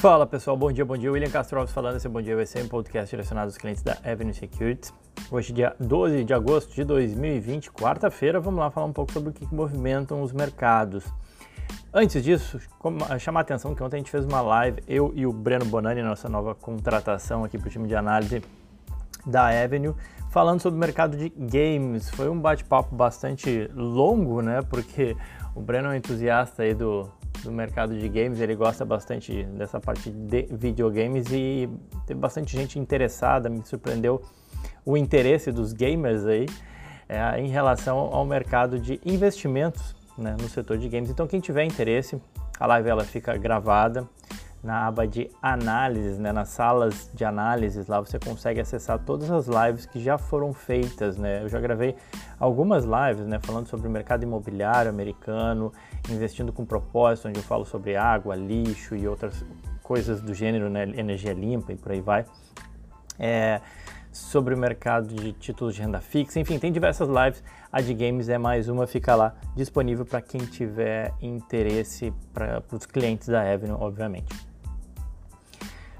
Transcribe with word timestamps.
Fala 0.00 0.24
pessoal, 0.24 0.56
bom 0.56 0.70
dia, 0.70 0.84
bom 0.84 0.96
dia. 0.96 1.10
William 1.10 1.28
Castro 1.28 1.66
falando. 1.66 1.96
Esse 1.96 2.08
Bom 2.08 2.22
Dia 2.22 2.46
ser 2.46 2.62
um 2.62 2.68
podcast 2.68 3.10
direcionado 3.10 3.48
aos 3.48 3.58
clientes 3.58 3.82
da 3.82 3.98
Avenue 4.04 4.32
Securities. 4.32 4.94
Hoje, 5.28 5.52
dia 5.52 5.74
12 5.80 6.22
de 6.22 6.32
agosto 6.32 6.72
de 6.72 6.84
2020, 6.84 7.72
quarta-feira, 7.72 8.38
vamos 8.38 8.60
lá 8.60 8.70
falar 8.70 8.86
um 8.86 8.92
pouco 8.92 9.12
sobre 9.12 9.30
o 9.30 9.32
que 9.32 9.44
movimentam 9.52 10.22
os 10.22 10.30
mercados. 10.30 11.04
Antes 11.92 12.22
disso, 12.22 12.60
chamar 13.18 13.40
a 13.40 13.42
atenção 13.42 13.74
que 13.74 13.82
ontem 13.82 13.96
a 13.96 13.98
gente 13.98 14.12
fez 14.12 14.24
uma 14.24 14.40
live, 14.40 14.80
eu 14.86 15.12
e 15.16 15.26
o 15.26 15.32
Breno 15.32 15.64
Bonani, 15.64 16.00
nossa 16.00 16.28
nova 16.28 16.54
contratação 16.54 17.42
aqui 17.42 17.58
para 17.58 17.66
o 17.66 17.70
time 17.70 17.88
de 17.88 17.96
análise 17.96 18.40
da 19.26 19.48
Avenue, 19.48 19.96
falando 20.30 20.60
sobre 20.60 20.76
o 20.76 20.80
mercado 20.80 21.16
de 21.16 21.28
games. 21.28 22.08
Foi 22.10 22.28
um 22.28 22.38
bate-papo 22.40 22.94
bastante 22.94 23.68
longo, 23.74 24.42
né? 24.42 24.62
Porque 24.62 25.16
o 25.56 25.60
Breno 25.60 25.88
é 25.88 25.90
um 25.90 25.94
entusiasta 25.96 26.62
aí 26.62 26.72
do, 26.72 27.10
do 27.42 27.52
mercado 27.52 27.98
de 27.98 28.08
games, 28.08 28.40
ele 28.40 28.54
gosta 28.54 28.84
bastante 28.84 29.44
dessa 29.44 29.80
parte 29.80 30.10
de 30.10 30.48
videogames 30.50 31.26
e 31.30 31.68
teve 32.06 32.20
bastante 32.20 32.56
gente 32.56 32.78
interessada, 32.78 33.48
me 33.48 33.64
surpreendeu 33.64 34.22
o 34.84 34.96
interesse 34.96 35.52
dos 35.52 35.72
gamers 35.72 36.24
aí 36.26 36.46
é, 37.08 37.40
em 37.40 37.48
relação 37.48 37.98
ao 37.98 38.24
mercado 38.24 38.78
de 38.78 39.00
investimentos 39.04 39.94
né, 40.16 40.36
no 40.40 40.48
setor 40.48 40.78
de 40.78 40.88
games. 40.88 41.10
Então 41.10 41.26
quem 41.26 41.40
tiver 41.40 41.64
interesse, 41.64 42.20
a 42.58 42.66
live 42.66 42.88
ela 42.88 43.04
fica 43.04 43.36
gravada 43.36 44.08
na 44.62 44.86
aba 44.86 45.06
de 45.06 45.30
análises, 45.40 46.18
né, 46.18 46.32
nas 46.32 46.48
salas 46.48 47.10
de 47.14 47.24
análises, 47.24 47.86
lá 47.86 48.00
você 48.00 48.18
consegue 48.18 48.60
acessar 48.60 48.98
todas 48.98 49.30
as 49.30 49.46
lives 49.46 49.86
que 49.86 50.00
já 50.00 50.18
foram 50.18 50.52
feitas, 50.52 51.16
né? 51.16 51.42
Eu 51.42 51.48
já 51.48 51.60
gravei 51.60 51.94
algumas 52.40 52.84
lives, 52.84 53.26
né, 53.26 53.38
falando 53.40 53.68
sobre 53.68 53.86
o 53.86 53.90
mercado 53.90 54.24
imobiliário 54.24 54.90
americano, 54.90 55.72
investindo 56.10 56.52
com 56.52 56.64
propósito, 56.64 57.28
onde 57.28 57.38
eu 57.38 57.44
falo 57.44 57.64
sobre 57.64 57.96
água, 57.96 58.34
lixo 58.34 58.96
e 58.96 59.06
outras 59.06 59.44
coisas 59.82 60.20
do 60.20 60.34
gênero, 60.34 60.68
né, 60.68 60.82
energia 60.82 61.32
limpa 61.32 61.72
e 61.72 61.76
por 61.76 61.92
aí 61.92 62.00
vai. 62.00 62.24
É, 63.18 63.60
sobre 64.10 64.54
o 64.54 64.58
mercado 64.58 65.14
de 65.14 65.32
títulos 65.32 65.74
de 65.74 65.82
renda 65.82 66.00
fixa, 66.00 66.40
enfim, 66.40 66.58
tem 66.58 66.72
diversas 66.72 67.08
lives. 67.08 67.42
A 67.70 67.80
de 67.80 67.94
games 67.94 68.28
é 68.28 68.38
mais 68.38 68.68
uma, 68.68 68.86
fica 68.86 69.14
lá 69.14 69.34
disponível 69.54 70.04
para 70.04 70.20
quem 70.20 70.40
tiver 70.40 71.12
interesse, 71.20 72.12
para 72.32 72.62
os 72.72 72.86
clientes 72.86 73.28
da 73.28 73.40
Avenue, 73.42 73.76
obviamente. 73.78 74.47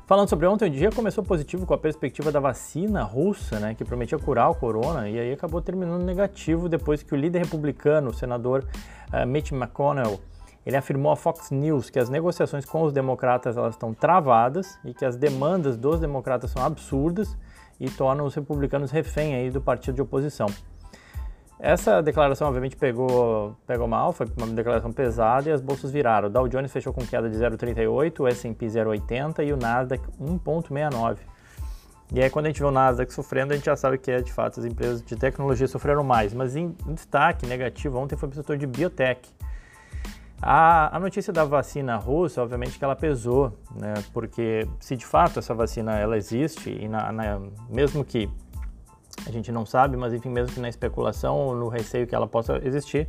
Falando 0.09 0.27
sobre 0.27 0.47
ontem, 0.47 0.65
o 0.65 0.71
dia 0.71 0.91
começou 0.91 1.23
positivo 1.23 1.67
com 1.67 1.75
a 1.75 1.79
perspectiva 1.79 2.33
da 2.33 2.41
vacina 2.41 3.03
russa, 3.03 3.61
né, 3.61 3.75
que 3.75 3.85
prometia 3.85 4.19
curar 4.19 4.49
o 4.49 4.55
corona, 4.55 5.07
e 5.07 5.21
aí 5.21 5.35
acabou 5.35 5.61
terminando 5.61 6.03
negativo 6.03 6.67
depois 6.67 7.03
que 7.03 7.13
o 7.13 7.17
líder 7.17 7.41
republicano, 7.41 8.09
o 8.09 8.15
senador 8.15 8.65
uh, 9.13 9.27
Mitch 9.27 9.53
McConnell, 9.53 10.19
ele 10.65 10.77
afirmou 10.79 11.13
à 11.13 11.17
Fox 11.17 11.51
News 11.51 11.91
que 11.91 11.99
as 11.99 12.09
negociações 12.09 12.65
com 12.65 12.85
os 12.85 12.93
democratas 12.95 13.59
elas 13.59 13.75
estão 13.75 13.93
travadas 13.93 14.79
e 14.83 14.95
que 14.95 15.05
as 15.05 15.15
demandas 15.15 15.77
dos 15.77 16.01
democratas 16.01 16.53
são 16.53 16.65
absurdas 16.65 17.37
e 17.79 17.91
tornam 17.91 18.25
os 18.25 18.35
republicanos 18.35 18.91
refém 18.91 19.35
aí 19.35 19.51
do 19.51 19.61
partido 19.61 19.97
de 19.97 20.01
oposição. 20.01 20.47
Essa 21.61 22.01
declaração, 22.01 22.47
obviamente, 22.47 22.77
pegou, 22.77 23.57
pegou 23.67 23.89
mal, 23.89 24.13
foi 24.13 24.29
uma 24.37 24.47
declaração 24.47 24.93
pesada 24.93 25.49
e 25.49 25.53
as 25.53 25.61
bolsas 25.61 25.91
viraram. 25.91 26.29
O 26.29 26.31
Dow 26.31 26.47
Jones 26.47 26.71
fechou 26.71 26.93
com 26.93 27.05
queda 27.05 27.29
de 27.29 27.37
0,38, 27.37 28.21
o 28.21 28.29
S&P 28.29 28.67
0,80 28.67 29.45
e 29.45 29.53
o 29.53 29.57
Nasdaq 29.57 30.03
1,69. 30.21 31.19
E 32.13 32.23
aí, 32.23 32.31
quando 32.31 32.47
a 32.47 32.49
gente 32.49 32.61
vê 32.61 32.67
o 32.67 32.71
Nasdaq 32.71 33.13
sofrendo, 33.13 33.53
a 33.53 33.57
gente 33.57 33.67
já 33.67 33.77
sabe 33.77 33.99
que 33.99 34.11
é, 34.11 34.21
de 34.21 34.33
fato, 34.33 34.61
as 34.61 34.67
empresas 34.67 35.03
de 35.03 35.17
tecnologia 35.17 35.67
sofreram 35.67 36.05
mais. 36.05 36.33
Mas 36.33 36.55
em, 36.55 36.75
em 36.87 36.95
destaque 36.95 37.45
negativo, 37.45 37.99
ontem 37.99 38.17
foi 38.17 38.29
para 38.29 38.35
o 38.35 38.41
setor 38.41 38.57
de 38.57 38.67
biotech. 38.67 39.29
A, 40.41 40.97
a, 40.97 41.01
notícia 41.01 41.33
da 41.33 41.45
vacina 41.45 41.97
russa, 41.97 42.41
obviamente 42.41 42.79
que 42.79 42.85
ela 42.85 42.95
pesou, 42.95 43.59
né? 43.75 43.95
porque 44.13 44.69
se 44.79 44.97
de 44.97 45.05
fato 45.05 45.41
essa 45.41 45.53
vacina 45.53 45.99
ela 45.99 46.17
existe, 46.17 46.71
e 46.71 46.87
na, 46.87 47.11
na, 47.11 47.41
mesmo 47.69 48.05
que 48.05 48.31
a 49.27 49.31
gente 49.31 49.51
não 49.51 49.67
sabe, 49.67 49.97
mas 49.97 50.13
enfim, 50.13 50.29
mesmo 50.29 50.53
que 50.53 50.61
na 50.61 50.69
especulação 50.69 51.37
ou 51.37 51.55
no 51.55 51.69
receio 51.69 52.07
que 52.07 52.15
ela 52.15 52.27
possa 52.27 52.61
existir, 52.65 53.07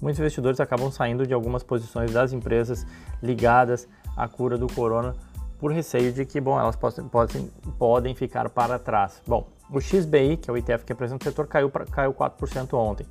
muitos 0.00 0.18
investidores 0.18 0.60
acabam 0.60 0.90
saindo 0.90 1.26
de 1.26 1.34
algumas 1.34 1.62
posições 1.62 2.12
das 2.12 2.32
empresas 2.32 2.86
ligadas 3.22 3.88
à 4.16 4.28
cura 4.28 4.56
do 4.56 4.66
corona 4.66 5.14
por 5.58 5.72
receio 5.72 6.12
de 6.12 6.24
que, 6.24 6.40
bom, 6.40 6.58
elas 6.58 6.76
possam, 6.76 7.08
podem, 7.08 7.50
podem 7.78 8.14
ficar 8.14 8.48
para 8.50 8.78
trás. 8.78 9.22
Bom, 9.26 9.48
o 9.70 9.80
XBI, 9.80 10.36
que 10.36 10.50
é 10.50 10.52
o 10.52 10.56
ETF 10.56 10.84
que 10.84 10.92
representa 10.92 11.24
o 11.24 11.30
setor, 11.30 11.46
caiu, 11.46 11.70
pra, 11.70 11.84
caiu 11.86 12.12
4% 12.12 12.74
ontem. 12.74 13.06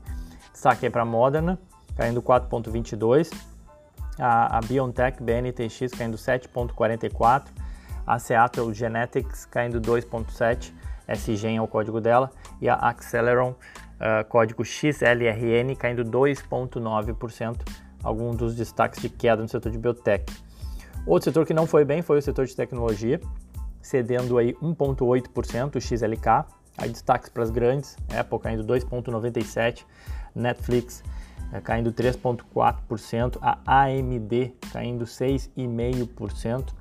Destaque 0.51 0.85
aí 0.85 0.91
para 0.91 1.01
a 1.01 1.05
Moderna, 1.05 1.59
caindo 1.95 2.21
4,22%. 2.21 3.35
A, 4.17 4.57
a 4.57 4.61
BioNTech, 4.61 5.21
BNTX, 5.21 5.91
caindo 5.97 6.17
7,44%. 6.17 7.47
A 8.07 8.19
Seattle 8.19 8.73
Genetics, 8.73 9.45
caindo 9.45 9.81
2,7%. 9.81 10.71
SGEN 11.07 11.57
é 11.57 11.61
o 11.61 11.67
código 11.67 12.01
dela, 12.01 12.31
e 12.61 12.69
a 12.69 12.75
Acceleron, 12.75 13.51
uh, 13.51 14.25
código 14.27 14.63
XLRN, 14.63 15.75
caindo 15.75 16.03
2,9%, 16.03 17.57
alguns 18.03 18.37
dos 18.37 18.55
destaques 18.55 19.01
de 19.01 19.09
queda 19.09 19.41
no 19.41 19.47
setor 19.47 19.71
de 19.71 19.77
biotech. 19.77 20.25
Outro 21.05 21.25
setor 21.25 21.45
que 21.45 21.53
não 21.53 21.67
foi 21.67 21.85
bem 21.85 22.01
foi 22.01 22.17
o 22.17 22.21
setor 22.21 22.45
de 22.45 22.55
tecnologia, 22.55 23.19
cedendo 23.81 24.37
aí 24.37 24.53
1,8%, 24.55 25.75
o 25.75 25.81
XLK. 25.81 26.45
Aí 26.77 26.89
destaques 26.89 27.29
para 27.29 27.43
as 27.43 27.49
grandes, 27.49 27.95
Apple 28.13 28.39
caindo 28.39 28.63
2,97%, 28.65 29.85
Netflix 30.33 31.03
uh, 31.53 31.61
caindo 31.61 31.93
3,4%, 31.93 33.37
a 33.41 33.83
AMD 33.83 34.53
caindo 34.73 35.05
6,5%. 35.05 36.73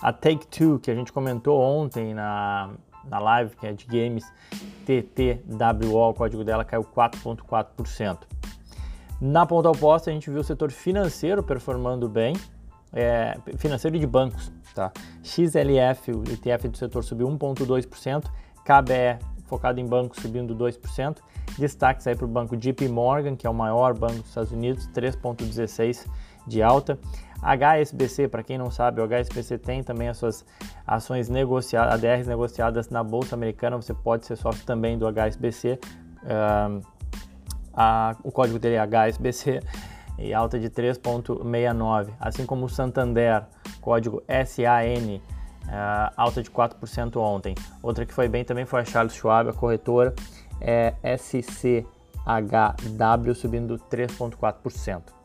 A 0.00 0.12
Take-Two, 0.12 0.80
que 0.80 0.90
a 0.90 0.94
gente 0.96 1.12
comentou 1.12 1.60
ontem 1.60 2.12
na, 2.12 2.70
na 3.08 3.18
live, 3.18 3.54
que 3.56 3.66
é 3.66 3.72
de 3.72 3.86
games, 3.86 4.24
TTWO, 4.84 6.10
o 6.10 6.14
código 6.14 6.44
dela 6.44 6.64
caiu 6.64 6.84
4,4%. 6.84 8.18
Na 9.20 9.46
ponta 9.46 9.70
oposta, 9.70 10.10
a 10.10 10.12
gente 10.12 10.28
viu 10.30 10.40
o 10.40 10.44
setor 10.44 10.72
financeiro 10.72 11.42
performando 11.42 12.08
bem, 12.08 12.34
é, 12.92 13.36
financeiro 13.56 13.98
de 13.98 14.06
bancos, 14.06 14.52
tá? 14.74 14.92
XLF, 15.22 16.10
o 16.12 16.24
ETF 16.24 16.68
do 16.68 16.76
setor 16.76 17.04
subiu 17.04 17.28
1,2%, 17.28 18.24
KBE, 18.64 19.24
focado 19.46 19.78
em 19.80 19.86
bancos, 19.86 20.20
subindo 20.20 20.56
2%, 20.56 21.18
destaques 21.58 22.06
aí 22.06 22.16
para 22.16 22.24
o 22.24 22.28
banco 22.28 22.56
JP 22.56 22.88
Morgan, 22.88 23.36
que 23.36 23.46
é 23.46 23.50
o 23.50 23.54
maior 23.54 23.94
banco 23.94 24.14
dos 24.14 24.28
Estados 24.28 24.50
Unidos, 24.52 24.88
3,16% 24.88 26.06
de 26.46 26.62
alta. 26.62 26.98
HSBC, 27.42 28.28
para 28.28 28.42
quem 28.44 28.56
não 28.56 28.70
sabe, 28.70 29.00
o 29.00 29.04
HSBC 29.04 29.58
tem 29.58 29.82
também 29.82 30.08
as 30.08 30.16
suas 30.16 30.44
ações 30.86 31.28
negociadas, 31.28 31.94
ADRs 31.94 32.28
negociadas 32.28 32.88
na 32.88 33.02
Bolsa 33.02 33.34
Americana, 33.34 33.76
você 33.76 33.92
pode 33.92 34.24
ser 34.26 34.36
sócio 34.36 34.64
também 34.64 34.96
do 34.96 35.06
HSBC. 35.06 35.80
Uh, 36.22 36.80
a, 37.74 38.14
o 38.22 38.30
código 38.30 38.60
dele 38.60 38.76
é 38.76 38.86
HSBC 38.86 39.60
e 40.18 40.32
alta 40.32 40.60
de 40.60 40.70
3,69, 40.70 42.10
assim 42.20 42.46
como 42.46 42.66
o 42.66 42.68
Santander, 42.68 43.42
código 43.80 44.22
SAN, 44.46 45.16
uh, 45.16 46.12
alta 46.16 46.42
de 46.42 46.50
4% 46.50 47.16
ontem. 47.16 47.56
Outra 47.82 48.06
que 48.06 48.14
foi 48.14 48.28
bem 48.28 48.44
também 48.44 48.64
foi 48.64 48.82
a 48.82 48.84
Charles 48.84 49.14
Schwab, 49.14 49.50
a 49.50 49.52
corretora, 49.52 50.14
é 50.60 50.94
SCHW, 51.16 51.84
subindo 53.34 53.78
3,4%. 53.90 55.21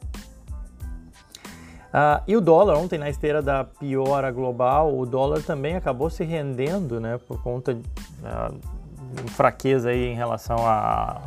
Uh, 1.98 2.22
e 2.28 2.38
o 2.38 2.42
dólar, 2.42 2.78
ontem 2.78 3.00
na 3.00 3.10
esteira 3.10 3.42
da 3.42 3.64
piora 3.64 4.30
global, 4.30 4.96
o 4.96 5.04
dólar 5.04 5.42
também 5.42 5.76
acabou 5.76 6.12
se 6.12 6.24
rendendo, 6.24 7.00
né, 7.00 7.18
por 7.18 7.42
conta 7.42 7.74
de 7.74 7.82
uh, 7.82 9.30
fraqueza 9.30 9.90
aí 9.90 10.06
em 10.06 10.14
relação 10.14 10.58
a, 10.60 11.20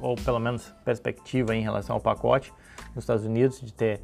ou 0.00 0.16
pelo 0.16 0.40
menos 0.40 0.74
perspectiva 0.84 1.54
em 1.54 1.62
relação 1.62 1.94
ao 1.94 2.00
pacote 2.00 2.52
nos 2.92 3.04
Estados 3.04 3.24
Unidos, 3.24 3.60
de 3.60 3.72
ter 3.72 4.00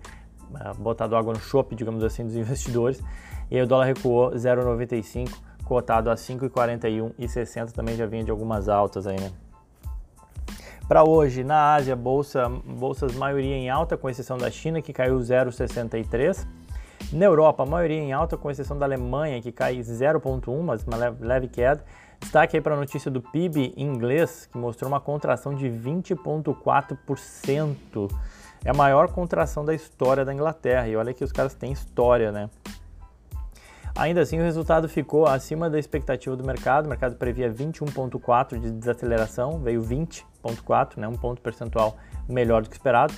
uh, 0.53 0.81
botado 0.81 1.17
água 1.17 1.33
no 1.33 1.41
chope, 1.41 1.75
digamos 1.75 2.05
assim, 2.05 2.25
dos 2.25 2.37
investidores. 2.39 3.03
E 3.51 3.57
aí 3.57 3.63
o 3.63 3.67
dólar 3.67 3.87
recuou 3.87 4.31
0,95, 4.31 5.29
cotado 5.65 6.09
a 6.09 6.15
5,41 6.15 7.15
e 7.19 7.29
60 7.29 7.73
também 7.73 7.97
já 7.97 8.07
vinha 8.07 8.23
de 8.23 8.31
algumas 8.31 8.69
altas 8.69 9.09
aí, 9.09 9.21
né. 9.21 9.33
Para 10.93 11.09
hoje, 11.09 11.41
na 11.43 11.73
Ásia, 11.73 11.97
bolsa, 11.97 12.51
bolsas 12.51 13.15
maioria 13.15 13.57
em 13.57 13.71
alta, 13.71 13.97
com 13.97 14.11
exceção 14.11 14.37
da 14.37 14.51
China, 14.51 14.83
que 14.83 14.93
caiu 14.93 15.19
0,63. 15.21 16.47
Na 17.11 17.25
Europa, 17.25 17.65
maioria 17.65 17.99
em 17.99 18.13
alta, 18.13 18.37
com 18.37 18.51
exceção 18.51 18.79
da 18.79 18.85
Alemanha, 18.85 19.41
que 19.41 19.51
cai 19.51 19.79
0,1, 19.79 20.63
mas 20.63 20.85
uma 20.85 20.99
leve, 21.19 21.49
queda. 21.49 21.83
Destaque 22.21 22.59
aí 22.59 22.61
para 22.61 22.75
a 22.75 22.77
notícia 22.77 23.11
do 23.11 23.23
PIB 23.23 23.73
inglês, 23.75 24.47
que 24.53 24.59
mostrou 24.59 24.87
uma 24.87 25.01
contração 25.01 25.55
de 25.55 25.67
20,4%. 25.67 28.15
É 28.63 28.69
a 28.69 28.75
maior 28.75 29.09
contração 29.09 29.65
da 29.65 29.73
história 29.73 30.27
da 30.27 30.35
Inglaterra. 30.35 30.87
E 30.89 30.95
olha 30.95 31.15
que 31.15 31.25
os 31.25 31.33
caras 31.33 31.55
têm 31.55 31.73
história, 31.73 32.31
né? 32.31 32.51
Ainda 33.95 34.23
assim, 34.23 34.39
o 34.39 34.43
resultado 34.43 34.89
ficou 34.89 35.27
acima 35.27 35.69
da 35.69 35.79
expectativa 35.79 36.35
do 36.35 36.45
mercado. 36.45 36.87
O 36.87 36.89
mercado 36.89 37.17
previa 37.17 37.53
21,4% 37.53 38.59
de 38.59 38.71
desaceleração, 38.71 39.59
veio 39.59 39.83
20,4%, 39.83 40.97
né, 40.97 41.07
um 41.07 41.17
ponto 41.17 41.43
percentual 41.43 41.97
melhor 42.29 42.63
do 42.63 42.71
que 42.71 42.77
esperado. 42.77 43.13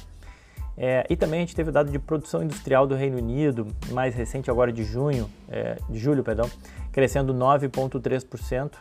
É, 0.77 1.07
e 1.09 1.15
também 1.15 1.39
a 1.39 1.43
gente 1.43 1.55
teve 1.55 1.71
o 1.71 1.73
dado 1.73 1.91
de 1.91 1.99
produção 2.01 2.43
industrial 2.43 2.87
do 2.87 2.97
Reino 2.97 3.17
Unido, 3.17 3.69
mais 3.93 4.15
recente 4.17 4.51
agora 4.51 4.73
de 4.73 4.83
junho, 4.83 5.31
é, 5.49 5.77
de 5.89 5.99
julho, 5.99 6.25
perdão, 6.25 6.51
crescendo 6.91 7.33
9,3%. 7.33 8.73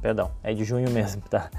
Perdão, 0.00 0.30
é 0.44 0.54
de 0.54 0.62
junho 0.62 0.88
mesmo, 0.90 1.22
tá? 1.28 1.50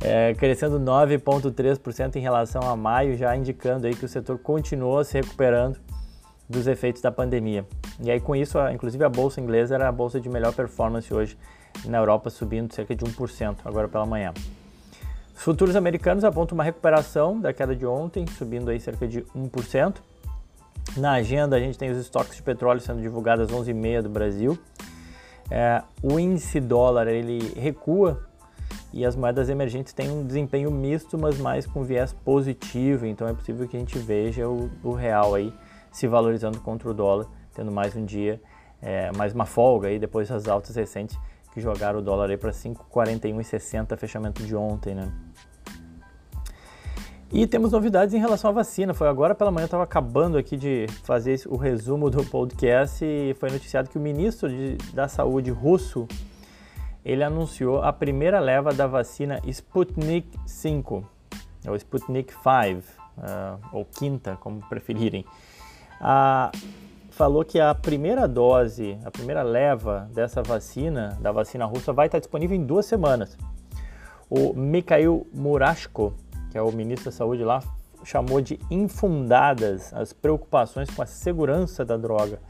É, 0.00 0.32
crescendo 0.34 0.78
9,3% 0.78 2.14
em 2.14 2.20
relação 2.20 2.62
a 2.62 2.76
maio, 2.76 3.16
já 3.16 3.36
indicando 3.36 3.88
aí 3.88 3.94
que 3.94 4.04
o 4.04 4.08
setor 4.08 4.38
continuou 4.38 5.02
se 5.02 5.14
recuperando 5.14 5.76
dos 6.50 6.66
efeitos 6.66 7.00
da 7.00 7.12
pandemia. 7.12 7.64
E 8.00 8.10
aí 8.10 8.18
com 8.18 8.34
isso, 8.34 8.58
a, 8.58 8.72
inclusive 8.72 9.04
a 9.04 9.08
bolsa 9.08 9.40
inglesa 9.40 9.76
era 9.76 9.88
a 9.88 9.92
bolsa 9.92 10.20
de 10.20 10.28
melhor 10.28 10.52
performance 10.52 11.12
hoje 11.14 11.38
na 11.84 11.98
Europa, 11.98 12.28
subindo 12.28 12.74
cerca 12.74 12.94
de 12.94 13.04
1% 13.04 13.58
agora 13.64 13.88
pela 13.88 14.04
manhã. 14.04 14.34
Os 15.34 15.42
futuros 15.42 15.76
americanos 15.76 16.24
apontam 16.24 16.56
uma 16.56 16.64
recuperação 16.64 17.40
da 17.40 17.52
queda 17.52 17.74
de 17.74 17.86
ontem, 17.86 18.26
subindo 18.26 18.68
aí 18.68 18.80
cerca 18.80 19.06
de 19.06 19.22
1%. 19.34 19.96
Na 20.96 21.12
agenda 21.12 21.54
a 21.54 21.60
gente 21.60 21.78
tem 21.78 21.88
os 21.88 21.98
estoques 21.98 22.36
de 22.36 22.42
petróleo 22.42 22.80
sendo 22.80 23.00
divulgados 23.00 23.50
às 23.50 23.56
11h30 23.56 24.02
do 24.02 24.08
Brasil. 24.08 24.58
É, 25.48 25.82
o 26.02 26.18
índice 26.18 26.58
dólar 26.60 27.06
ele 27.06 27.52
recua 27.56 28.28
e 28.92 29.06
as 29.06 29.14
moedas 29.14 29.48
emergentes 29.48 29.92
têm 29.92 30.10
um 30.10 30.26
desempenho 30.26 30.70
misto, 30.70 31.16
mas 31.16 31.38
mais 31.38 31.64
com 31.64 31.84
viés 31.84 32.12
positivo. 32.12 33.06
Então 33.06 33.28
é 33.28 33.32
possível 33.32 33.68
que 33.68 33.76
a 33.76 33.80
gente 33.80 33.98
veja 33.98 34.48
o, 34.48 34.68
o 34.82 34.92
real 34.92 35.34
aí 35.34 35.52
se 35.90 36.06
valorizando 36.06 36.60
contra 36.60 36.88
o 36.88 36.94
dólar, 36.94 37.26
tendo 37.54 37.70
mais 37.70 37.96
um 37.96 38.04
dia, 38.04 38.40
é, 38.80 39.10
mais 39.16 39.34
uma 39.34 39.46
folga 39.46 39.88
aí 39.88 39.98
depois 39.98 40.28
das 40.28 40.48
altas 40.48 40.76
recentes 40.76 41.18
que 41.52 41.60
jogaram 41.60 41.98
o 41.98 42.02
dólar 42.02 42.30
aí 42.30 42.36
para 42.36 42.50
5,41,60 42.50 43.96
fechamento 43.96 44.42
de 44.42 44.54
ontem, 44.54 44.94
né? 44.94 45.12
E 47.32 47.46
temos 47.46 47.70
novidades 47.70 48.12
em 48.12 48.18
relação 48.18 48.50
à 48.50 48.52
vacina. 48.52 48.92
Foi 48.92 49.06
agora 49.08 49.36
pela 49.36 49.52
manhã, 49.52 49.64
eu 49.64 49.66
estava 49.66 49.84
acabando 49.84 50.36
aqui 50.36 50.56
de 50.56 50.86
fazer 51.04 51.40
o 51.46 51.56
resumo 51.56 52.10
do 52.10 52.24
podcast 52.24 53.04
e 53.04 53.34
foi 53.38 53.50
noticiado 53.50 53.88
que 53.88 53.96
o 53.96 54.00
ministro 54.00 54.48
de, 54.48 54.76
da 54.92 55.06
Saúde 55.06 55.50
russo 55.50 56.08
ele 57.04 57.22
anunciou 57.22 57.82
a 57.82 57.92
primeira 57.92 58.40
leva 58.40 58.74
da 58.74 58.86
vacina 58.86 59.40
Sputnik 59.46 60.28
5, 60.44 61.08
ou 61.68 61.76
Sputnik 61.76 62.32
5, 62.32 62.44
uh, 62.46 62.82
ah, 63.18 63.58
ou 63.72 63.84
quinta, 63.84 64.36
como 64.40 64.60
preferirem. 64.68 65.24
Uh, 66.00 66.56
falou 67.10 67.44
que 67.44 67.60
a 67.60 67.74
primeira 67.74 68.26
dose, 68.26 68.98
a 69.04 69.10
primeira 69.10 69.42
leva 69.42 70.08
dessa 70.14 70.42
vacina, 70.42 71.18
da 71.20 71.30
vacina 71.30 71.66
russa, 71.66 71.92
vai 71.92 72.06
estar 72.06 72.18
disponível 72.18 72.56
em 72.56 72.64
duas 72.64 72.86
semanas. 72.86 73.36
O 74.30 74.54
Mikhail 74.54 75.26
Murashko, 75.34 76.14
que 76.50 76.56
é 76.56 76.62
o 76.62 76.72
ministro 76.72 77.10
da 77.10 77.16
Saúde 77.16 77.44
lá, 77.44 77.62
chamou 78.04 78.40
de 78.40 78.58
infundadas 78.70 79.92
as 79.92 80.14
preocupações 80.14 80.88
com 80.88 81.02
a 81.02 81.06
segurança 81.06 81.84
da 81.84 81.98
droga. 81.98 82.40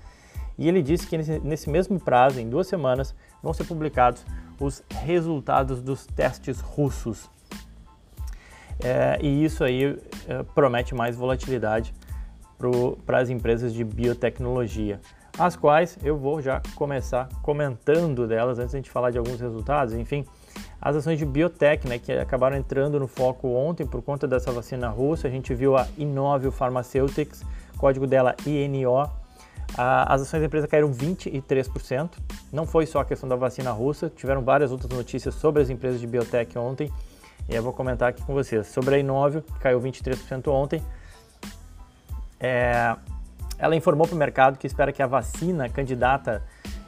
E 0.56 0.68
ele 0.68 0.82
disse 0.82 1.06
que 1.06 1.16
nesse, 1.18 1.40
nesse 1.40 1.68
mesmo 1.68 1.98
prazo, 1.98 2.38
em 2.38 2.48
duas 2.48 2.68
semanas, 2.68 3.12
vão 3.42 3.52
ser 3.52 3.64
publicados 3.64 4.24
os 4.60 4.84
resultados 4.88 5.82
dos 5.82 6.06
testes 6.06 6.60
russos. 6.60 7.28
É, 8.82 9.18
e 9.20 9.44
isso 9.44 9.64
aí 9.64 9.98
é, 10.28 10.42
promete 10.54 10.94
mais 10.94 11.16
volatilidade 11.16 11.92
para 13.06 13.20
as 13.20 13.30
empresas 13.30 13.72
de 13.72 13.82
biotecnologia, 13.82 15.00
as 15.38 15.56
quais 15.56 15.96
eu 16.02 16.16
vou 16.16 16.42
já 16.42 16.60
começar 16.74 17.28
comentando 17.42 18.26
delas 18.26 18.58
antes 18.58 18.72
de 18.72 18.76
a 18.76 18.80
gente 18.80 18.90
falar 18.90 19.10
de 19.10 19.18
alguns 19.18 19.40
resultados. 19.40 19.94
Enfim, 19.94 20.24
as 20.80 20.96
ações 20.96 21.18
de 21.18 21.24
biotech, 21.24 21.86
né, 21.88 21.98
que 21.98 22.12
acabaram 22.12 22.56
entrando 22.56 22.98
no 22.98 23.06
foco 23.06 23.48
ontem 23.48 23.86
por 23.86 24.02
conta 24.02 24.26
dessa 24.26 24.50
vacina 24.52 24.88
russa. 24.88 25.28
A 25.28 25.30
gente 25.30 25.54
viu 25.54 25.76
a 25.76 25.86
Inovio 25.96 26.50
Pharmaceutics, 26.50 27.42
código 27.78 28.06
dela 28.06 28.34
INO. 28.46 29.10
As 29.76 30.22
ações 30.22 30.40
da 30.40 30.46
empresa 30.46 30.66
caíram 30.66 30.90
23%. 30.92 32.10
Não 32.52 32.66
foi 32.66 32.86
só 32.86 33.00
a 33.00 33.04
questão 33.04 33.28
da 33.28 33.36
vacina 33.36 33.70
russa, 33.70 34.10
tiveram 34.10 34.42
várias 34.42 34.72
outras 34.72 34.90
notícias 34.90 35.34
sobre 35.34 35.62
as 35.62 35.70
empresas 35.70 36.00
de 36.00 36.06
biotech 36.06 36.58
ontem. 36.58 36.90
E 37.48 37.54
eu 37.54 37.62
vou 37.62 37.72
comentar 37.72 38.10
aqui 38.10 38.22
com 38.22 38.34
vocês. 38.34 38.66
Sobre 38.66 38.96
a 38.96 38.98
Inovio, 38.98 39.42
caiu 39.60 39.80
23% 39.80 40.48
ontem. 40.48 40.82
É, 42.40 42.96
ela 43.58 43.76
informou 43.76 44.06
para 44.06 44.16
o 44.16 44.18
mercado 44.18 44.58
que 44.58 44.66
espera 44.66 44.92
que 44.92 45.02
a 45.02 45.06
vacina 45.06 45.68
candidata 45.68 46.42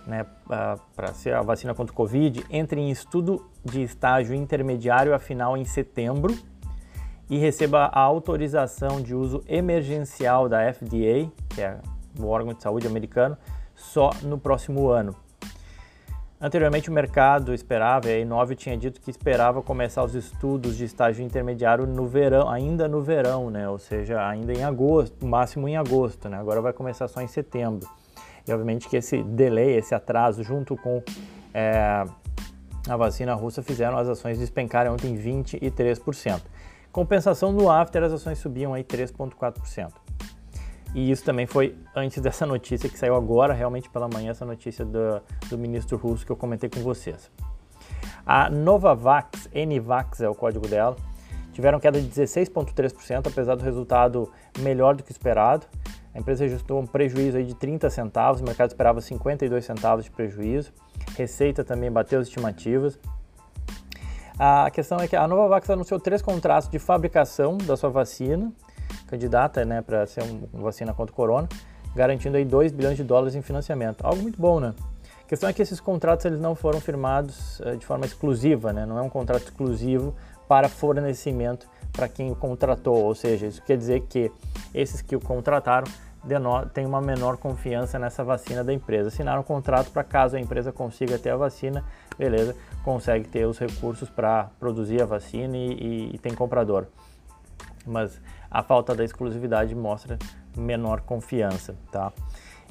né, 0.06 0.26
para 0.46 1.12
ser 1.12 1.34
a 1.34 1.42
vacina 1.42 1.74
contra 1.74 1.92
o 1.92 1.96
Covid, 1.96 2.44
entre 2.50 2.80
em 2.80 2.90
estudo 2.90 3.48
de 3.64 3.82
estágio 3.82 4.34
intermediário 4.34 5.14
a 5.14 5.18
final 5.18 5.56
em 5.56 5.64
setembro 5.64 6.36
e 7.30 7.38
receba 7.38 7.84
a 7.92 8.00
autorização 8.00 9.00
de 9.00 9.14
uso 9.14 9.42
emergencial 9.46 10.48
da 10.48 10.72
FDA, 10.72 11.30
que 11.48 11.60
é 11.60 11.78
o 12.18 12.26
órgão 12.26 12.52
de 12.52 12.62
saúde 12.62 12.86
americano, 12.86 13.36
só 13.74 14.10
no 14.22 14.38
próximo 14.38 14.88
ano. 14.88 15.14
Anteriormente 16.42 16.90
o 16.90 16.92
mercado 16.92 17.54
esperava, 17.54 18.10
e 18.10 18.14
a 18.14 18.18
Inove 18.18 18.56
tinha 18.56 18.76
dito 18.76 19.00
que 19.00 19.08
esperava 19.12 19.62
começar 19.62 20.02
os 20.02 20.16
estudos 20.16 20.76
de 20.76 20.84
estágio 20.84 21.24
intermediário 21.24 21.86
no 21.86 22.04
verão, 22.04 22.50
ainda 22.50 22.88
no 22.88 23.00
verão, 23.00 23.48
né? 23.48 23.68
ou 23.68 23.78
seja, 23.78 24.26
ainda 24.26 24.52
em 24.52 24.64
agosto, 24.64 25.24
máximo 25.24 25.68
em 25.68 25.76
agosto, 25.76 26.28
né? 26.28 26.36
agora 26.36 26.60
vai 26.60 26.72
começar 26.72 27.06
só 27.06 27.20
em 27.20 27.28
setembro. 27.28 27.88
E 28.44 28.50
obviamente 28.50 28.88
que 28.88 28.96
esse 28.96 29.22
delay, 29.22 29.76
esse 29.76 29.94
atraso, 29.94 30.42
junto 30.42 30.76
com 30.76 31.00
é, 31.54 32.04
a 32.88 32.96
vacina 32.96 33.34
russa, 33.34 33.62
fizeram 33.62 33.96
as 33.96 34.08
ações 34.08 34.36
despencarem 34.36 34.90
ontem 34.90 35.16
23%. 35.16 36.40
Compensação 36.90 37.52
no 37.52 37.70
after, 37.70 38.02
as 38.02 38.12
ações 38.12 38.38
subiam 38.38 38.74
aí 38.74 38.82
3,4%. 38.82 39.92
E 40.94 41.10
isso 41.10 41.24
também 41.24 41.46
foi 41.46 41.74
antes 41.96 42.20
dessa 42.20 42.44
notícia 42.44 42.88
que 42.88 42.98
saiu 42.98 43.14
agora, 43.14 43.54
realmente 43.54 43.88
pela 43.88 44.08
manhã, 44.08 44.30
essa 44.30 44.44
notícia 44.44 44.84
do, 44.84 45.22
do 45.48 45.56
ministro 45.56 45.96
russo 45.96 46.24
que 46.26 46.32
eu 46.32 46.36
comentei 46.36 46.68
com 46.68 46.80
vocês. 46.80 47.30
A 48.26 48.50
Novavax, 48.50 49.48
NVAX 49.54 50.20
é 50.20 50.28
o 50.28 50.34
código 50.34 50.68
dela, 50.68 50.96
tiveram 51.52 51.80
queda 51.80 52.00
de 52.00 52.08
16,3%, 52.08 53.26
apesar 53.26 53.54
do 53.54 53.64
resultado 53.64 54.30
melhor 54.58 54.94
do 54.94 55.02
que 55.02 55.10
esperado. 55.10 55.66
A 56.14 56.18
empresa 56.18 56.44
registrou 56.44 56.80
um 56.80 56.86
prejuízo 56.86 57.38
aí 57.38 57.44
de 57.44 57.54
30 57.54 57.88
centavos, 57.88 58.42
o 58.42 58.44
mercado 58.44 58.68
esperava 58.68 59.00
52 59.00 59.64
centavos 59.64 60.04
de 60.04 60.10
prejuízo. 60.10 60.72
Receita 61.16 61.64
também 61.64 61.90
bateu 61.90 62.20
as 62.20 62.26
estimativas. 62.26 62.98
A 64.38 64.70
questão 64.70 64.98
é 64.98 65.08
que 65.08 65.16
a 65.16 65.26
Novavax 65.26 65.70
anunciou 65.70 65.98
três 66.00 66.20
contratos 66.20 66.68
de 66.68 66.78
fabricação 66.78 67.56
da 67.58 67.76
sua 67.76 67.90
vacina, 67.90 68.52
candidata 69.12 69.62
né, 69.64 69.82
para 69.82 70.06
ser 70.06 70.22
uma 70.22 70.62
vacina 70.62 70.94
contra 70.94 71.12
o 71.12 71.16
corona, 71.16 71.46
garantindo 71.94 72.38
aí 72.38 72.44
2 72.44 72.72
bilhões 72.72 72.96
de 72.96 73.04
dólares 73.04 73.34
em 73.34 73.42
financiamento. 73.42 74.02
Algo 74.02 74.22
muito 74.22 74.40
bom, 74.40 74.58
né? 74.58 74.74
A 75.22 75.28
questão 75.28 75.48
é 75.48 75.52
que 75.52 75.60
esses 75.60 75.80
contratos 75.80 76.24
eles 76.24 76.40
não 76.40 76.54
foram 76.54 76.80
firmados 76.80 77.60
uh, 77.60 77.76
de 77.76 77.84
forma 77.84 78.06
exclusiva, 78.06 78.72
né? 78.72 78.86
não 78.86 78.98
é 78.98 79.02
um 79.02 79.08
contrato 79.08 79.44
exclusivo 79.44 80.14
para 80.48 80.68
fornecimento 80.68 81.66
para 81.92 82.08
quem 82.08 82.30
o 82.30 82.36
contratou, 82.36 82.96
ou 83.04 83.14
seja, 83.14 83.46
isso 83.46 83.62
quer 83.62 83.76
dizer 83.76 84.00
que 84.08 84.30
esses 84.74 85.02
que 85.02 85.14
o 85.14 85.20
contrataram 85.20 85.86
têm 86.72 86.86
uma 86.86 87.00
menor 87.02 87.36
confiança 87.36 87.98
nessa 87.98 88.24
vacina 88.24 88.62
da 88.64 88.72
empresa. 88.72 89.08
Assinaram 89.08 89.40
um 89.40 89.44
contrato 89.44 89.90
para 89.90 90.04
caso 90.04 90.36
a 90.36 90.40
empresa 90.40 90.72
consiga 90.72 91.18
ter 91.18 91.30
a 91.30 91.36
vacina, 91.36 91.84
beleza, 92.18 92.54
consegue 92.82 93.28
ter 93.28 93.46
os 93.46 93.58
recursos 93.58 94.08
para 94.08 94.50
produzir 94.58 95.02
a 95.02 95.06
vacina 95.06 95.56
e, 95.56 95.72
e, 95.72 96.14
e 96.14 96.18
tem 96.18 96.34
comprador. 96.34 96.86
Mas 97.86 98.20
a 98.50 98.62
falta 98.62 98.94
da 98.94 99.04
exclusividade 99.04 99.74
mostra 99.74 100.18
menor 100.56 101.00
confiança, 101.00 101.74
tá? 101.90 102.12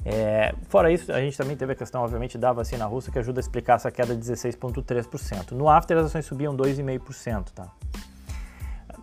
É, 0.04 0.52
fora 0.68 0.90
isso, 0.90 1.12
a 1.12 1.20
gente 1.20 1.36
também 1.36 1.56
teve 1.56 1.72
a 1.72 1.76
questão, 1.76 2.02
obviamente, 2.02 2.36
da 2.36 2.52
vacina 2.52 2.84
russa, 2.86 3.10
que 3.10 3.18
ajuda 3.18 3.38
a 3.38 3.42
explicar 3.42 3.74
essa 3.74 3.90
queda 3.90 4.16
de 4.16 4.20
16,3%. 4.20 5.52
No 5.52 5.68
after, 5.68 5.96
as 5.96 6.06
ações 6.06 6.26
subiam 6.26 6.56
2,5%, 6.56 7.50
tá? 7.54 7.68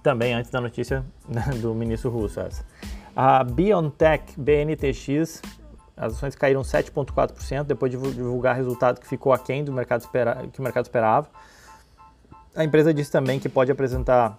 também 0.01 0.33
antes 0.33 0.51
da 0.51 0.61
notícia 0.61 1.03
do 1.61 1.73
ministro 1.73 2.09
russo. 2.09 2.39
Essa. 2.39 2.63
A 3.15 3.43
BioNTech 3.43 4.39
BNTX, 4.39 5.41
as 5.95 6.13
ações 6.13 6.35
caíram 6.35 6.61
7,4% 6.61 7.63
depois 7.63 7.91
de 7.91 7.97
divulgar 7.97 8.55
resultado 8.55 8.99
que 8.99 9.07
ficou 9.07 9.33
aquém 9.33 9.63
do 9.63 9.71
mercado 9.71 10.01
espera, 10.01 10.47
que 10.51 10.59
o 10.59 10.63
mercado 10.63 10.85
esperava. 10.85 11.27
A 12.55 12.63
empresa 12.63 12.93
disse 12.93 13.11
também 13.11 13.39
que 13.39 13.47
pode 13.47 13.71
apresentar 13.71 14.37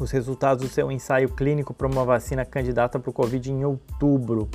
os 0.00 0.10
resultados 0.10 0.64
do 0.64 0.70
seu 0.70 0.90
ensaio 0.90 1.28
clínico 1.28 1.72
para 1.72 1.86
uma 1.86 2.04
vacina 2.04 2.44
candidata 2.44 2.98
para 2.98 3.10
o 3.10 3.12
Covid 3.12 3.50
em 3.50 3.64
outubro. 3.64 4.48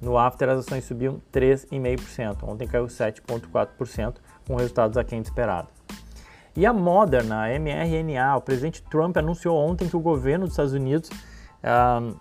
No 0.00 0.16
after, 0.16 0.48
as 0.48 0.60
ações 0.60 0.84
subiam 0.84 1.20
3,5%. 1.32 2.44
Ontem 2.44 2.68
caiu 2.68 2.86
7,4%, 2.86 4.14
com 4.46 4.54
resultados 4.54 4.96
aquém 4.96 5.20
do 5.20 5.24
esperado. 5.24 5.68
E 6.56 6.64
a 6.64 6.72
Moderna, 6.72 7.44
a 7.44 7.58
mRNA, 7.58 8.36
o 8.36 8.40
presidente 8.40 8.82
Trump 8.82 9.16
anunciou 9.16 9.56
ontem 9.56 9.88
que 9.88 9.96
o 9.96 10.00
governo 10.00 10.44
dos 10.44 10.54
Estados 10.54 10.72
Unidos 10.72 11.10
ah, 11.62 12.12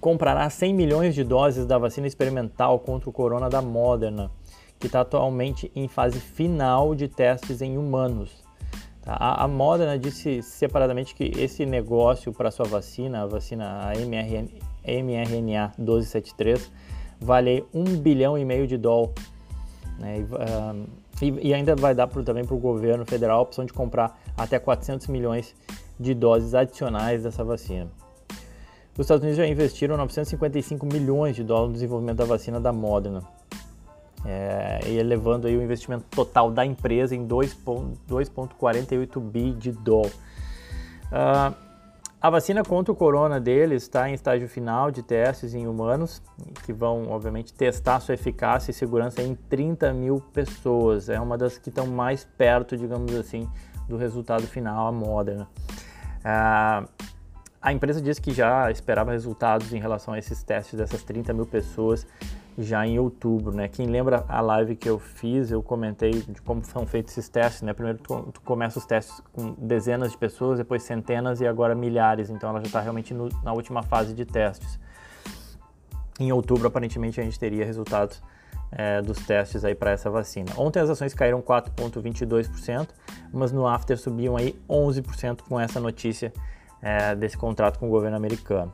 comprará 0.00 0.48
100 0.48 0.74
milhões 0.74 1.14
de 1.14 1.24
doses 1.24 1.66
da 1.66 1.78
vacina 1.78 2.06
experimental 2.06 2.78
contra 2.78 3.08
o 3.08 3.12
corona 3.12 3.48
da 3.48 3.62
Moderna, 3.62 4.30
que 4.78 4.86
está 4.86 5.00
atualmente 5.00 5.70
em 5.74 5.88
fase 5.88 6.20
final 6.20 6.94
de 6.94 7.08
testes 7.08 7.60
em 7.62 7.78
humanos. 7.78 8.45
Tá? 9.06 9.16
A, 9.20 9.44
a 9.44 9.48
Moderna 9.48 9.96
disse 9.96 10.42
separadamente 10.42 11.14
que 11.14 11.30
esse 11.38 11.64
negócio 11.64 12.32
para 12.32 12.50
sua 12.50 12.66
vacina, 12.66 13.22
a 13.22 13.26
vacina 13.26 13.92
mRNA, 13.94 14.48
mRNA 14.84 15.72
1273, 15.78 16.72
vale 17.20 17.64
1 17.72 17.84
bilhão 17.98 18.36
e 18.36 18.44
meio 18.44 18.66
de 18.66 18.76
dólar. 18.76 19.12
Né? 20.00 20.18
E, 20.18 20.22
uh, 20.24 20.86
e, 21.22 21.48
e, 21.48 21.54
ainda 21.54 21.76
vai 21.76 21.94
dar 21.94 22.08
pro, 22.08 22.24
também 22.24 22.44
para 22.44 22.56
o 22.56 22.58
governo 22.58 23.06
federal 23.06 23.38
a 23.38 23.42
opção 23.42 23.64
de 23.64 23.72
comprar 23.72 24.20
até 24.36 24.58
400 24.58 25.06
milhões 25.06 25.54
de 25.98 26.12
doses 26.12 26.52
adicionais 26.52 27.22
dessa 27.22 27.44
vacina. 27.44 27.88
Os 28.98 29.04
Estados 29.04 29.22
Unidos 29.22 29.36
já 29.36 29.46
investiram 29.46 29.96
955 29.96 30.84
milhões 30.84 31.36
de 31.36 31.44
dólares 31.44 31.68
no 31.68 31.74
desenvolvimento 31.74 32.16
da 32.16 32.24
vacina 32.24 32.58
da 32.58 32.72
Moderna, 32.72 33.22
é, 34.26 34.80
elevando 34.86 35.46
aí 35.46 35.56
o 35.56 35.62
investimento 35.62 36.04
total 36.10 36.50
da 36.50 36.66
empresa 36.66 37.14
em 37.14 37.24
2,48 37.26 39.20
bi 39.20 39.52
de 39.52 39.70
dólar. 39.72 40.10
Uh, 41.06 41.54
a 42.20 42.30
vacina 42.30 42.64
contra 42.64 42.90
o 42.92 42.96
corona 42.96 43.38
deles 43.38 43.84
está 43.84 44.10
em 44.10 44.14
estágio 44.14 44.48
final 44.48 44.90
de 44.90 45.02
testes 45.02 45.54
em 45.54 45.68
humanos, 45.68 46.20
que 46.64 46.72
vão, 46.72 47.08
obviamente, 47.08 47.52
testar 47.54 48.00
sua 48.00 48.14
eficácia 48.14 48.72
e 48.72 48.74
segurança 48.74 49.22
em 49.22 49.34
30 49.34 49.92
mil 49.92 50.20
pessoas. 50.32 51.08
É 51.08 51.20
uma 51.20 51.38
das 51.38 51.56
que 51.56 51.68
estão 51.68 51.86
mais 51.86 52.24
perto, 52.24 52.76
digamos 52.76 53.14
assim, 53.14 53.48
do 53.88 53.96
resultado 53.96 54.42
final, 54.44 54.88
a 54.88 54.92
Moderna. 54.92 55.46
Uh, 56.24 56.88
a 57.62 57.72
empresa 57.72 58.00
disse 58.00 58.20
que 58.20 58.32
já 58.32 58.70
esperava 58.70 59.12
resultados 59.12 59.72
em 59.72 59.78
relação 59.78 60.14
a 60.14 60.18
esses 60.18 60.42
testes 60.42 60.78
dessas 60.78 61.02
30 61.02 61.32
mil 61.32 61.46
pessoas 61.46 62.06
já 62.58 62.86
em 62.86 62.98
outubro, 62.98 63.54
né? 63.54 63.68
Quem 63.68 63.86
lembra 63.86 64.24
a 64.28 64.40
live 64.40 64.76
que 64.76 64.88
eu 64.88 64.98
fiz, 64.98 65.50
eu 65.50 65.62
comentei 65.62 66.12
de 66.12 66.40
como 66.40 66.64
são 66.64 66.86
feitos 66.86 67.12
esses 67.12 67.28
testes, 67.28 67.62
né? 67.62 67.72
Primeiro 67.72 67.98
tu, 67.98 68.30
tu 68.32 68.40
começa 68.40 68.78
os 68.78 68.86
testes 68.86 69.20
com 69.32 69.52
dezenas 69.58 70.12
de 70.12 70.18
pessoas, 70.18 70.58
depois 70.58 70.82
centenas 70.82 71.40
e 71.40 71.46
agora 71.46 71.74
milhares, 71.74 72.30
então 72.30 72.50
ela 72.50 72.60
já 72.60 72.66
está 72.66 72.80
realmente 72.80 73.12
no, 73.12 73.28
na 73.42 73.52
última 73.52 73.82
fase 73.82 74.14
de 74.14 74.24
testes. 74.24 74.78
Em 76.18 76.32
outubro, 76.32 76.66
aparentemente, 76.66 77.20
a 77.20 77.24
gente 77.24 77.38
teria 77.38 77.64
resultados 77.64 78.22
é, 78.72 79.02
dos 79.02 79.18
testes 79.26 79.64
aí 79.64 79.74
para 79.74 79.90
essa 79.90 80.08
vacina. 80.08 80.50
Ontem 80.56 80.80
as 80.80 80.88
ações 80.88 81.12
caíram 81.12 81.42
4,22%, 81.42 82.88
mas 83.32 83.52
no 83.52 83.66
after 83.66 83.98
subiam 83.98 84.34
aí 84.34 84.58
11% 84.68 85.42
com 85.46 85.60
essa 85.60 85.78
notícia 85.78 86.32
é, 86.80 87.14
desse 87.14 87.36
contrato 87.36 87.78
com 87.78 87.86
o 87.86 87.90
governo 87.90 88.16
americano 88.16 88.72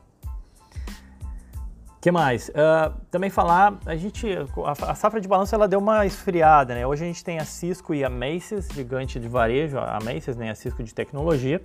que 2.03 2.11
mais? 2.11 2.49
Uh, 2.49 2.93
também 3.09 3.29
falar, 3.29 3.79
a 3.85 3.95
gente, 3.95 4.27
a, 4.65 4.91
a, 4.91 4.93
safra 4.93 5.21
de 5.21 5.27
balanço 5.27 5.55
ela 5.55 5.69
deu 5.69 5.79
uma 5.79 6.05
esfriada, 6.05 6.75
né? 6.75 6.85
Hoje 6.85 7.05
a 7.05 7.07
gente 7.07 7.23
tem 7.23 7.39
a 7.39 7.45
Cisco 7.45 7.93
e 7.93 8.03
a 8.03 8.09
Macy's, 8.09 8.67
gigante 8.73 9.17
de 9.21 9.29
varejo, 9.29 9.77
a 9.77 9.99
Macy's, 10.03 10.35
né? 10.35 10.51
A 10.51 10.55
Cisco 10.55 10.83
de 10.83 10.93
tecnologia. 10.93 11.61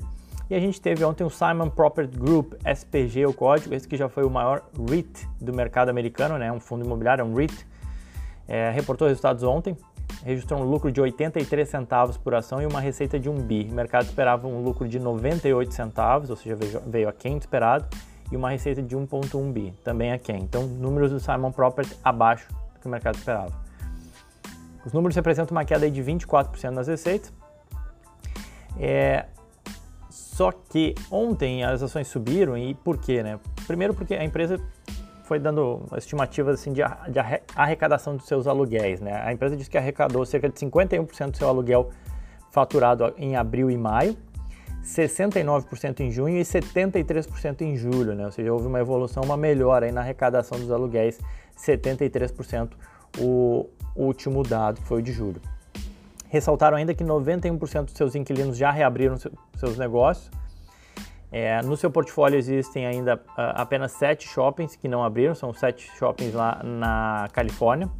E 0.49 0.55
a 0.55 0.61
gente 0.61 0.81
teve 0.81 1.05
ontem 1.05 1.25
o 1.25 1.29
Simon 1.29 1.69
Property 1.69 2.17
Group, 2.17 2.53
SPG, 2.65 3.27
o 3.27 3.35
código, 3.35 3.75
esse 3.75 3.89
que 3.89 3.97
já 3.97 4.09
foi 4.09 4.23
o 4.23 4.31
maior 4.31 4.63
REIT 4.89 5.29
do 5.41 5.53
mercado 5.53 5.89
americano, 5.89 6.39
né? 6.39 6.53
Um 6.53 6.61
fundo 6.61 6.85
imobiliário, 6.85 7.25
um 7.25 7.35
REIT. 7.35 7.67
É, 8.47 8.71
reportou 8.71 9.09
resultados 9.09 9.43
ontem, 9.43 9.77
registrou 10.25 10.61
um 10.61 10.65
lucro 10.65 10.93
de 10.93 11.01
83 11.01 11.69
centavos 11.69 12.17
por 12.17 12.33
ação 12.37 12.63
e 12.63 12.67
uma 12.67 12.79
receita 12.79 13.19
de 13.19 13.29
1 13.29 13.35
bi. 13.43 13.69
O 13.69 13.75
mercado 13.75 14.05
esperava 14.05 14.47
um 14.47 14.63
lucro 14.63 14.87
de 14.87 15.01
98 15.01 15.75
centavos, 15.75 16.31
ou 16.31 16.37
seja, 16.37 16.55
veio, 16.55 16.81
veio 16.87 17.09
aquém 17.09 17.37
do 17.37 17.41
esperado 17.41 17.89
e 18.31 18.37
uma 18.37 18.51
receita 18.51 18.83
de 18.83 18.97
1.1 18.97 19.53
bi, 19.53 19.73
também 19.83 20.17
quem. 20.19 20.43
Então, 20.43 20.67
números 20.67 21.11
do 21.11 21.21
Simon 21.21 21.51
Property 21.51 21.97
abaixo 22.05 22.49
do 22.75 22.81
que 22.81 22.87
o 22.87 22.91
mercado 22.91 23.17
esperava. 23.17 23.53
Os 24.85 24.93
números 24.93 25.17
representam 25.17 25.57
uma 25.57 25.65
queda 25.65 25.91
de 25.91 26.03
24% 26.03 26.71
nas 26.71 26.89
receitas. 26.89 27.33
É, 28.79 29.27
só 30.11 30.53
que 30.53 30.95
ontem 31.11 31.65
as 31.65 31.83
ações 31.83 32.07
subiram 32.09 32.57
e 32.57 32.75
por 32.75 32.99
quê, 32.99 33.23
né? 33.23 33.41
Primeiro 33.67 33.93
porque 33.93 34.15
a 34.15 34.25
empresa 34.25 34.61
foi 35.25 35.39
dando 35.39 35.85
estimativas 35.97 36.61
assim 36.61 36.73
de 36.73 36.81
arrecadação 37.55 38.17
dos 38.17 38.27
seus 38.27 38.47
aluguéis, 38.47 39.01
né? 39.01 39.21
A 39.23 39.33
empresa 39.33 39.57
disse 39.57 39.69
que 39.69 39.77
arrecadou 39.77 40.25
cerca 40.25 40.49
de 40.49 40.55
51% 40.55 41.31
do 41.33 41.37
seu 41.37 41.49
aluguel 41.49 41.91
faturado 42.51 43.13
em 43.19 43.37
abril 43.37 43.71
e 43.71 43.77
maio 43.77 44.17
69% 44.89 46.01
em 46.01 46.11
junho 46.11 46.39
e 46.39 46.43
73% 46.43 47.61
em 47.61 47.77
julho, 47.77 48.15
né? 48.15 48.25
ou 48.25 48.33
seja, 48.33 48.51
houve 48.53 48.67
uma 48.67 48.81
evolução, 48.81 49.23
uma 49.23 49.37
melhora 49.37 49.85
aí 49.85 49.93
na 49.93 50.01
arrecadação 50.01 50.59
dos 50.59 50.71
aluguéis, 50.71 51.21
73% 51.59 52.71
o 53.19 53.67
último 53.95 54.43
dado, 54.43 54.81
que 54.81 54.87
foi 54.87 55.01
o 55.01 55.03
de 55.03 55.13
julho. 55.13 55.41
Ressaltaram 56.29 56.77
ainda 56.77 56.95
que 56.95 57.05
91% 57.05 57.85
dos 57.85 57.95
seus 57.95 58.15
inquilinos 58.15 58.57
já 58.57 58.71
reabriram 58.71 59.17
seus 59.57 59.77
negócios. 59.77 60.31
É, 61.31 61.61
no 61.63 61.77
seu 61.77 61.91
portfólio 61.91 62.39
existem 62.39 62.87
ainda 62.87 63.17
uh, 63.17 63.53
apenas 63.55 63.93
sete 63.93 64.27
shoppings 64.27 64.75
que 64.75 64.89
não 64.89 65.05
abriram, 65.05 65.35
são 65.35 65.53
sete 65.53 65.91
shoppings 65.99 66.33
lá 66.33 66.63
na 66.65 67.29
Califórnia. 67.33 67.91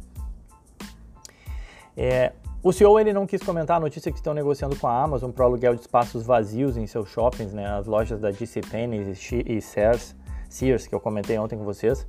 É, 1.95 2.31
o 2.61 2.73
CEO 2.73 2.99
ele 2.99 3.13
não 3.13 3.25
quis 3.25 3.41
comentar 3.41 3.77
a 3.77 3.79
notícia 3.79 4.11
que 4.11 4.17
estão 4.17 4.33
negociando 4.33 4.75
com 4.75 4.87
a 4.87 5.01
Amazon 5.01 5.31
para 5.31 5.45
aluguel 5.45 5.75
de 5.75 5.81
espaços 5.81 6.23
vazios 6.23 6.75
em 6.75 6.85
seus 6.85 7.09
shoppings, 7.09 7.53
né, 7.53 7.65
as 7.65 7.87
lojas 7.87 8.19
da 8.19 8.31
DC 8.31 8.61
Penney 8.61 9.15
e 9.45 9.61
Sears, 9.61 10.15
Sears, 10.49 10.85
que 10.85 10.93
eu 10.93 10.99
comentei 10.99 11.37
ontem 11.37 11.57
com 11.57 11.63
vocês. 11.63 12.05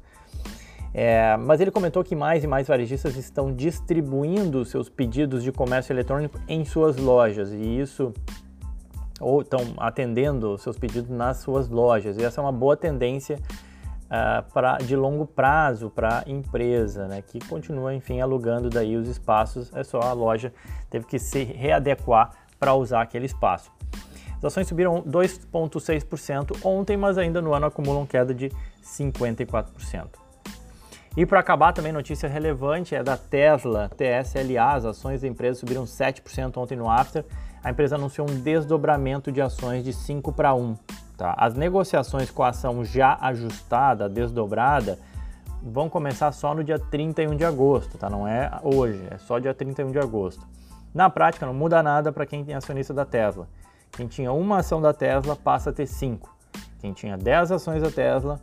É, 0.93 1.37
mas 1.37 1.61
ele 1.61 1.71
comentou 1.71 2.03
que 2.03 2.17
mais 2.17 2.43
e 2.43 2.49
mais 2.49 2.67
varejistas 2.67 3.17
estão 3.17 3.55
distribuindo 3.55 4.65
seus 4.65 4.89
pedidos 4.89 5.45
de 5.45 5.53
comércio 5.53 5.93
eletrônico 5.93 6.41
em 6.49 6.65
suas 6.65 6.97
lojas 6.97 7.53
e 7.53 7.79
isso 7.79 8.13
ou 9.21 9.43
estão 9.43 9.61
atendendo 9.77 10.59
seus 10.59 10.79
pedidos 10.79 11.11
nas 11.11 11.37
suas 11.39 11.69
lojas. 11.69 12.17
E 12.17 12.25
essa 12.25 12.41
é 12.41 12.43
uma 12.43 12.51
boa 12.51 12.77
tendência 12.77 13.39
uh, 14.11 14.43
pra, 14.53 14.79
de 14.79 14.97
longo 14.97 15.27
prazo 15.27 15.89
para 15.89 16.25
a 16.27 16.31
empresa, 16.31 17.07
né, 17.07 17.23
que 17.23 17.39
continua, 17.47 17.95
enfim, 17.95 18.21
alugando 18.21 18.69
daí 18.69 18.97
os 18.97 19.09
espaços, 19.09 19.73
é 19.75 19.85
só 19.85 20.01
a 20.01 20.13
loja 20.13 20.53
teve 20.91 21.07
que 21.07 21.19
se 21.19 21.45
readequar 21.45 22.33
para 22.59 22.75
usar 22.75 23.03
aquele 23.03 23.27
espaço. 23.27 23.71
As 24.39 24.45
ações 24.47 24.67
subiram 24.67 25.03
2,6% 25.03 26.65
ontem, 26.65 26.97
mas 26.97 27.19
ainda 27.19 27.43
no 27.43 27.53
ano 27.53 27.67
acumulam 27.67 28.07
queda 28.07 28.35
de 28.35 28.51
54%. 28.83 30.07
E 31.17 31.27
para 31.27 31.41
acabar, 31.41 31.73
também 31.73 31.93
notícia 31.93 32.29
relevante 32.29 32.95
é 32.95 33.03
da 33.03 33.17
Tesla, 33.17 33.91
TSLA, 33.91 34.75
as 34.75 34.85
ações 34.85 35.21
da 35.21 35.29
empresa 35.29 35.61
subiram 35.61 35.85
7% 35.85 36.57
ontem 36.57 36.77
no 36.77 36.89
after. 36.89 37.25
A 37.63 37.71
empresa 37.71 37.97
anunciou 37.97 38.31
um 38.31 38.41
desdobramento 38.41 39.31
de 39.31 39.43
ações 39.43 39.85
de 39.85 39.93
5 39.93 40.33
para 40.33 40.55
1. 40.55 40.77
Tá? 41.21 41.35
As 41.37 41.53
negociações 41.53 42.31
com 42.31 42.43
a 42.43 42.49
ação 42.49 42.83
já 42.83 43.19
ajustada, 43.21 44.09
desdobrada, 44.09 44.99
vão 45.63 45.87
começar 45.87 46.33
só 46.33 46.55
no 46.55 46.65
dia 46.65 46.79
31 46.79 47.37
de 47.37 47.45
agosto, 47.45 47.99
tá? 47.99 48.09
Não 48.09 48.27
é 48.27 48.51
hoje, 48.63 49.07
é 49.11 49.19
só 49.19 49.39
dia 49.39 49.53
31 49.53 49.93
de 49.93 49.99
agosto. 49.99 50.49
Na 50.95 51.11
prática, 51.11 51.45
não 51.45 51.53
muda 51.53 51.83
nada 51.83 52.11
para 52.11 52.25
quem 52.25 52.43
tem 52.43 52.55
acionista 52.55 52.95
da 52.95 53.05
Tesla. 53.05 53.47
Quem 53.93 54.07
tinha 54.07 54.33
uma 54.33 54.61
ação 54.61 54.81
da 54.81 54.95
Tesla 54.95 55.37
passa 55.37 55.69
a 55.69 55.73
ter 55.75 55.87
5. 55.87 56.35
Quem 56.79 56.95
tinha 56.95 57.19
10 57.19 57.53
ações 57.53 57.83
da 57.83 57.91
Tesla 57.91 58.41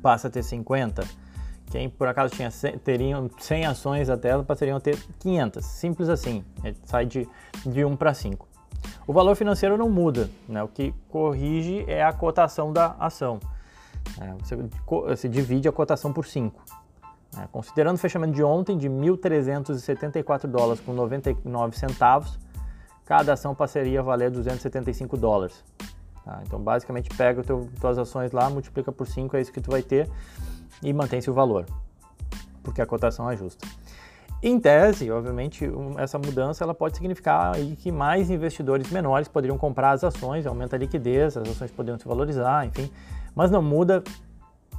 passa 0.00 0.28
a 0.28 0.30
ter 0.30 0.42
50. 0.42 1.04
Quem 1.70 1.90
por 1.90 2.08
acaso 2.08 2.34
tinha 2.34 2.50
100, 2.50 2.78
teriam 2.78 3.28
100 3.38 3.66
ações 3.66 4.08
da 4.08 4.16
Tesla 4.16 4.42
passariam 4.42 4.78
a 4.78 4.80
ter 4.80 4.96
500. 5.18 5.62
Simples 5.62 6.08
assim, 6.08 6.42
sai 6.84 7.04
de, 7.04 7.28
de 7.66 7.84
1 7.84 7.96
para 7.96 8.14
5. 8.14 8.55
O 9.06 9.12
valor 9.12 9.36
financeiro 9.36 9.76
não 9.76 9.88
muda, 9.88 10.28
né? 10.48 10.62
o 10.62 10.68
que 10.68 10.92
corrige 11.08 11.84
é 11.86 12.02
a 12.02 12.12
cotação 12.12 12.72
da 12.72 12.96
ação. 12.98 13.38
É, 14.20 14.32
você, 14.34 14.56
você, 14.86 15.28
divide 15.28 15.68
a 15.68 15.72
cotação 15.72 16.12
por 16.12 16.26
5. 16.26 16.60
É, 17.38 17.46
considerando 17.52 17.96
o 17.96 17.98
fechamento 17.98 18.32
de 18.32 18.42
ontem 18.42 18.76
de 18.76 18.88
1.374 18.88 20.46
dólares 20.46 20.80
com 20.80 20.92
99 20.92 21.76
centavos, 21.76 22.38
cada 23.04 23.34
ação 23.34 23.54
passaria 23.54 24.00
a 24.00 24.02
valer 24.02 24.30
275 24.30 25.16
dólares. 25.16 25.62
Tá? 26.24 26.42
Então, 26.44 26.58
basicamente, 26.58 27.08
pega 27.16 27.42
as 27.42 27.46
tuas 27.80 27.98
ações 27.98 28.32
lá, 28.32 28.50
multiplica 28.50 28.90
por 28.90 29.06
5, 29.06 29.36
é 29.36 29.40
isso 29.40 29.52
que 29.52 29.60
tu 29.60 29.70
vai 29.70 29.82
ter 29.82 30.10
e 30.82 30.92
mantém-se 30.92 31.30
o 31.30 31.34
valor, 31.34 31.64
porque 32.62 32.82
a 32.82 32.86
cotação 32.86 33.28
ajusta. 33.28 33.66
Em 34.42 34.60
tese, 34.60 35.10
obviamente, 35.10 35.68
essa 35.96 36.18
mudança 36.18 36.62
ela 36.62 36.74
pode 36.74 36.96
significar 36.96 37.54
que 37.78 37.90
mais 37.90 38.30
investidores 38.30 38.90
menores 38.90 39.28
poderiam 39.28 39.56
comprar 39.56 39.92
as 39.92 40.04
ações, 40.04 40.46
aumenta 40.46 40.76
a 40.76 40.78
liquidez, 40.78 41.36
as 41.36 41.48
ações 41.48 41.70
poderiam 41.70 41.98
se 41.98 42.06
valorizar, 42.06 42.66
enfim, 42.66 42.90
mas 43.34 43.50
não 43.50 43.62
muda 43.62 44.04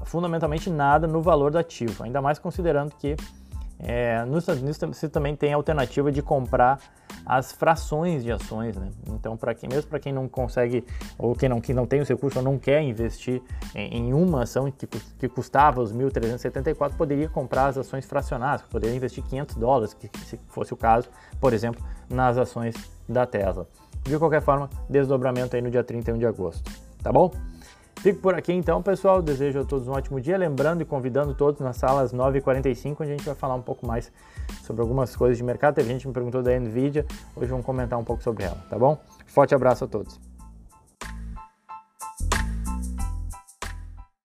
fundamentalmente 0.05 0.69
nada 0.69 1.07
no 1.07 1.21
valor 1.21 1.51
do 1.51 1.57
ativo, 1.57 2.03
ainda 2.03 2.21
mais 2.21 2.37
considerando 2.37 2.93
que 2.95 3.15
é, 3.79 4.25
nos 4.25 4.39
Estados 4.39 4.61
Unidos 4.61 4.79
você 4.79 5.07
também 5.07 5.35
tem 5.35 5.53
a 5.53 5.55
alternativa 5.55 6.11
de 6.11 6.21
comprar 6.21 6.79
as 7.25 7.51
frações 7.51 8.23
de 8.23 8.31
ações, 8.31 8.75
né? 8.75 8.89
Então, 9.09 9.37
para 9.37 9.53
quem 9.53 9.69
mesmo 9.69 9.89
para 9.89 9.99
quem 9.99 10.11
não 10.11 10.27
consegue 10.27 10.83
ou 11.17 11.35
quem 11.35 11.47
não, 11.47 11.61
que 11.61 11.73
não 11.73 11.85
tem 11.85 11.99
os 12.01 12.07
recursos 12.07 12.37
ou 12.37 12.43
não 12.43 12.57
quer 12.57 12.81
investir 12.81 13.41
em, 13.75 13.97
em 13.97 14.13
uma 14.13 14.43
ação 14.43 14.71
que, 14.71 14.87
que 14.87 15.27
custava 15.27 15.81
os 15.81 15.93
1.374, 15.93 16.93
poderia 16.95 17.29
comprar 17.29 17.67
as 17.67 17.77
ações 17.77 18.05
fracionadas, 18.05 18.63
poderia 18.63 18.95
investir 18.95 19.23
500 19.23 19.55
dólares, 19.55 19.93
que, 19.93 20.09
se 20.25 20.39
fosse 20.47 20.73
o 20.73 20.77
caso, 20.77 21.09
por 21.39 21.53
exemplo, 21.53 21.83
nas 22.09 22.37
ações 22.37 22.75
da 23.07 23.25
Tesla. 23.25 23.67
De 24.03 24.17
qualquer 24.17 24.41
forma, 24.41 24.69
desdobramento 24.89 25.55
aí 25.55 25.61
no 25.61 25.69
dia 25.69 25.83
31 25.83 26.17
de 26.17 26.25
agosto, 26.25 26.71
tá 27.03 27.11
bom? 27.11 27.31
Fico 28.01 28.19
por 28.21 28.35
aqui 28.35 28.53
então, 28.53 28.81
pessoal. 28.81 29.21
Desejo 29.21 29.61
a 29.61 29.65
todos 29.65 29.87
um 29.87 29.91
ótimo 29.91 30.21
dia. 30.21 30.37
Lembrando 30.37 30.81
e 30.81 30.85
convidando 30.85 31.33
todos 31.33 31.61
nas 31.61 31.77
salas 31.77 32.13
9h45, 32.13 32.95
onde 32.99 33.11
a 33.11 33.17
gente 33.17 33.25
vai 33.25 33.35
falar 33.35 33.55
um 33.55 33.61
pouco 33.61 33.85
mais 33.85 34.11
sobre 34.63 34.81
algumas 34.81 35.15
coisas 35.15 35.37
de 35.37 35.43
mercado. 35.43 35.75
Teve 35.75 35.89
gente 35.89 36.01
que 36.01 36.07
me 36.07 36.13
perguntou 36.13 36.43
da 36.43 36.57
Nvidia. 36.57 37.05
Hoje 37.35 37.49
vamos 37.49 37.65
comentar 37.65 37.97
um 37.97 38.03
pouco 38.03 38.23
sobre 38.23 38.43
ela, 38.43 38.57
tá 38.69 38.77
bom? 38.77 38.99
Forte 39.25 39.53
abraço 39.55 39.83
a 39.85 39.87
todos. 39.87 40.26